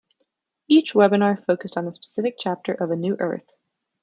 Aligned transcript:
Each 0.67 0.93
webinar 0.95 1.45
focused 1.45 1.77
on 1.77 1.87
a 1.87 1.91
specific 1.91 2.37
chapter 2.39 2.73
of 2.73 2.89
"A 2.89 2.95
New 2.95 3.15
Earth". 3.19 3.51